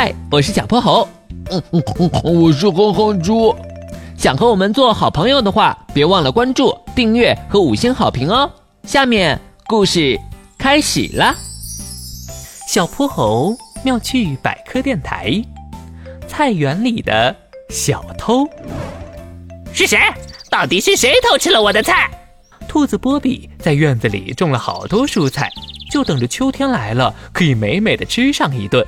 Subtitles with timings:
[0.00, 1.08] 嗨，我是小泼猴。
[1.50, 3.52] 嗯嗯嗯，我是哼哼猪。
[4.16, 8.48] 想和我们做好朋友的话，别忘了关注、订阅和五星好评哦。
[8.84, 10.16] 下面故事
[10.56, 11.34] 开始啦。
[12.68, 15.32] 小泼猴妙趣百科电台，
[16.28, 17.34] 菜园里的
[17.68, 18.48] 小偷
[19.72, 19.98] 是谁？
[20.48, 22.08] 到底是谁偷吃了我的菜？
[22.68, 25.50] 兔子波比在院子里种了好多蔬菜，
[25.90, 28.86] 就等着秋天来了，可以美美的吃上一顿。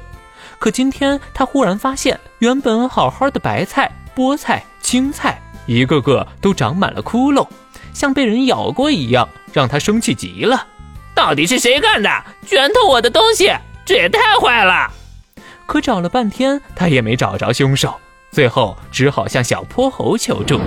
[0.61, 7.49] 可今天他忽然发现，原本好好的白菜、菠菜、青菜，一个个都长满了窟窿，
[7.95, 10.67] 像被人咬过一样，让他生气极了。
[11.15, 12.11] 到底是谁干的？
[12.47, 13.51] 居然偷我的东西！
[13.87, 14.91] 这也太坏了！
[15.65, 17.99] 可找了半天，他也没找着凶手，
[18.31, 20.61] 最后只好向小泼猴求助。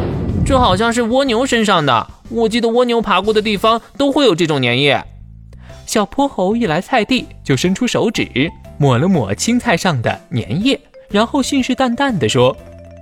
[0.44, 5.06] 这好像是蜗牛身上的，我记得蜗牛爬过的地方都会有这种粘液。
[5.86, 8.52] 小泼猴一来菜地，就伸出手指。
[8.84, 10.78] 抹了抹青菜上的粘液，
[11.10, 12.54] 然后信誓旦旦地说：“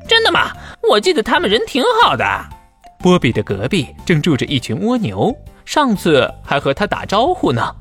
[0.08, 0.52] 真的吗？
[0.88, 2.24] 我记得他们人挺好的。”
[3.02, 7.76] 波比的隔壁正住着一群蜗牛，上次还和他打招呼呢。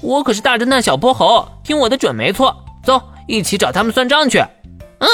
[0.00, 2.64] 我可是大侦探小泼猴，听我的准没错。
[2.82, 4.38] 走，一起找他们算账去。
[5.00, 5.06] 嗯，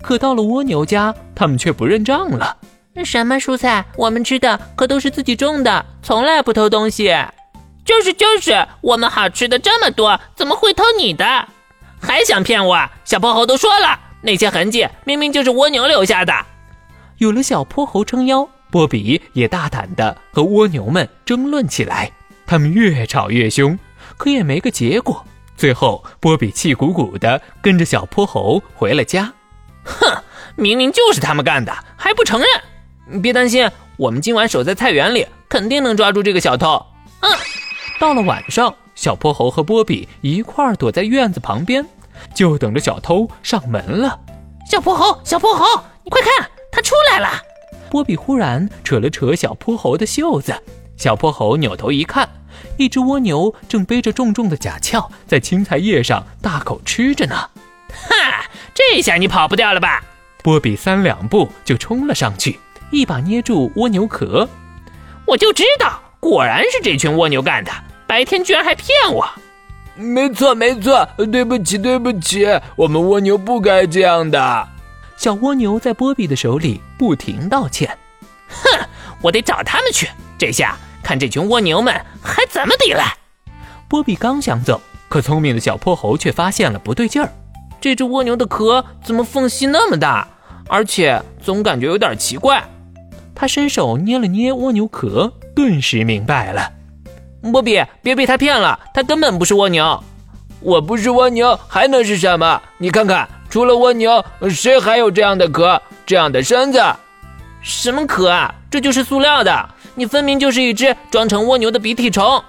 [0.00, 2.56] 可到了蜗牛家，他们却不认账了。
[3.04, 3.84] 什么蔬菜？
[3.96, 7.12] 我们吃的可都是自己种的，从来不偷东西。
[7.84, 11.24] 就是就是，我们好吃的这么多，怎么会偷你的？
[12.06, 12.88] 还想骗我？
[13.04, 16.32] 小泼猴都说了，那些痕迹明明就是蜗牛留下的。
[17.18, 22.12] 有了小泼猴撑腰，波比也大胆的和蜗牛们争论起来。
[22.46, 23.76] 他们越吵越凶，
[24.16, 25.26] 可也没个结果。
[25.56, 29.32] 最后，波比气鼓鼓的跟着小泼猴回了家。
[29.82, 30.22] 哼，
[30.54, 33.20] 明明就是他们干的，还不承认？
[33.20, 36.86] 别担心，我们今晚守在菜园里，肯定能抓住这个小偷。
[37.18, 37.30] 嗯。
[37.98, 41.84] 到了晚上，小泼猴和波比一块儿躲在院子旁边，
[42.34, 44.18] 就等着小偷上门了。
[44.70, 45.64] 小泼猴，小泼猴，
[46.04, 47.30] 你快看，他出来了！
[47.88, 50.54] 波比忽然扯了扯小泼猴的袖子，
[50.96, 52.28] 小泼猴扭头一看，
[52.76, 57.36] 一只蜗牛正背着重重的甲壳，在青菜叶上大口吃着呢。
[57.88, 60.02] 哈，这下你跑不掉了吧？
[60.42, 62.58] 波比三两步就冲了上去，
[62.90, 64.48] 一把捏住蜗牛壳。
[65.26, 67.70] 我就知道，果然是这群蜗牛干的。
[68.06, 69.28] 白天居然还骗我！
[69.96, 72.46] 没错没错，对不起对不起，
[72.76, 74.68] 我们蜗牛不该这样的。
[75.16, 77.96] 小蜗牛在波比的手里不停道歉。
[78.48, 78.86] 哼，
[79.22, 83.16] 我得找他们去，这下看这群蜗牛们还怎么抵赖。
[83.88, 87.32] 波比刚想走，可聪明的小泼猴却发现了不对劲儿。
[87.80, 90.28] 这只蜗牛的壳怎么缝隙那么大，
[90.68, 92.62] 而且总感觉有点奇怪。
[93.34, 96.72] 他伸手捏了捏蜗牛壳，顿时明白了。
[97.50, 100.02] 波比，别被他骗了，他根本不是蜗牛。
[100.60, 102.60] 我不是蜗牛，还能是什么？
[102.78, 106.82] 你看看，除了蜗牛，谁还有这样的壳，这样的身子？
[107.62, 108.54] 什么壳啊？
[108.70, 109.68] 这就是塑料的。
[109.94, 112.42] 你分明就是一只装成蜗牛的鼻涕虫。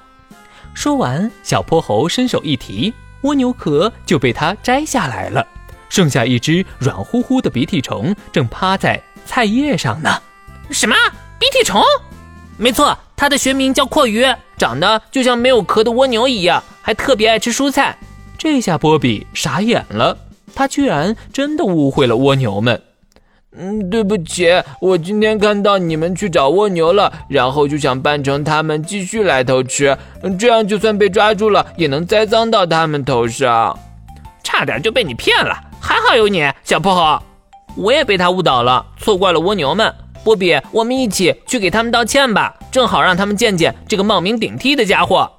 [0.73, 5.45] 说完，小泼猴伸手一提，蜗牛壳就被他摘下来了，
[5.89, 10.21] 剩下一只软乎乎的鼻涕虫，正趴在菜叶上呢。
[10.69, 10.95] 什么
[11.39, 11.81] 鼻涕虫？
[12.57, 14.25] 没错，它的学名叫阔鱼，
[14.57, 17.97] 长得就像没有壳的蜗牛一样，还特别爱吃蔬菜。
[18.37, 20.17] 这下波比傻眼了，
[20.55, 22.81] 他居然真的误会了蜗牛们。
[23.59, 24.47] 嗯，对不起，
[24.81, 29.97] 我今天看到你们去找蜗牛了，然后就想扮成他们继续来偷吃，
[30.37, 33.77] 这样就算被抓住了，也能栽赃到他们头上。
[34.43, 37.19] 差点就被你骗了，还好有你，小泼猴。
[37.75, 39.93] 我也被他误导了，错怪了蜗牛们。
[40.27, 45.31] 波比，我们一起去给他们道歉吧，正好让他们见见这个冒名顶替的家伙。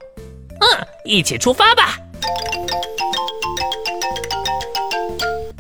[0.60, 1.98] 嗯，一起出发吧。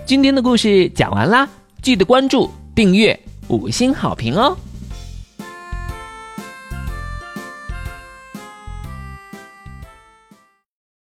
[0.06, 1.46] 今天的故事讲完啦，
[1.82, 4.56] 记得关注、订阅、五星好评哦。